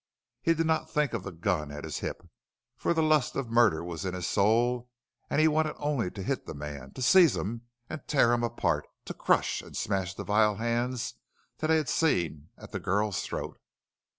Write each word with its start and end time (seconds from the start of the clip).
He 0.41 0.55
did 0.55 0.65
not 0.65 0.89
think 0.89 1.13
of 1.13 1.21
the 1.21 1.31
gun 1.31 1.71
at 1.71 1.83
his 1.83 1.99
hip, 1.99 2.27
for 2.75 2.91
the 2.91 3.03
lust 3.03 3.35
of 3.35 3.51
murder 3.51 3.83
was 3.83 4.03
in 4.03 4.15
his 4.15 4.25
soul 4.25 4.89
and 5.29 5.39
he 5.39 5.47
wanted 5.47 5.75
only 5.77 6.09
to 6.09 6.23
hit 6.23 6.47
the 6.47 6.55
man 6.55 6.91
to 6.93 7.03
seize 7.03 7.37
him 7.37 7.67
and 7.87 8.01
tear 8.07 8.33
him 8.33 8.43
apart 8.43 8.87
to 9.05 9.13
crush 9.13 9.61
and 9.61 9.77
smash 9.77 10.15
the 10.15 10.23
vile 10.23 10.55
hands 10.55 11.13
that 11.59 11.69
he 11.69 11.75
had 11.75 11.87
seen 11.87 12.49
at 12.57 12.71
the 12.71 12.79
girl's 12.79 13.21
throat. 13.21 13.59